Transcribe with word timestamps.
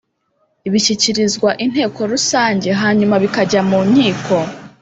bishyikirizwa 0.71 1.49
inteko 1.65 1.99
rusange 2.11 2.69
hanyuma 2.81 3.15
bikajya 3.23 3.61
mu 3.69 3.79
nkiko 3.89 4.37